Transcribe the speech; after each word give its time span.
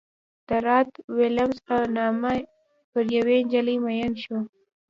د 0.47 0.49
رات 0.65 0.89
ویلیمز 1.15 1.57
په 1.67 1.75
نامه 1.95 2.33
پر 2.91 3.05
یوې 3.17 3.37
نجلۍ 3.45 3.77
مین 3.85 4.13
شو. 4.23 4.37